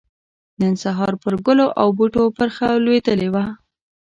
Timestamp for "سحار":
0.83-1.13